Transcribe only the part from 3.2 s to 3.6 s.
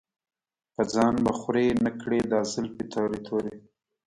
تورې